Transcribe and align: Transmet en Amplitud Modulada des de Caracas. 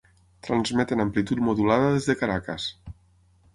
Transmet 0.47 0.93
en 0.95 1.03
Amplitud 1.03 1.43
Modulada 1.49 1.93
des 1.99 2.11
de 2.11 2.19
Caracas. 2.25 2.69